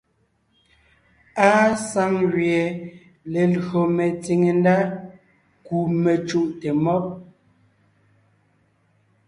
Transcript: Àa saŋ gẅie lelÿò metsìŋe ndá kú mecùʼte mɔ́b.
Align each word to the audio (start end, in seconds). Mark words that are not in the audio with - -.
Àa 1.49 1.69
saŋ 1.89 2.11
gẅie 2.33 2.63
lelÿò 3.31 3.81
metsìŋe 3.97 4.51
ndá 4.59 4.77
kú 5.65 5.75
mecùʼte 6.03 6.69
mɔ́b. 6.83 7.05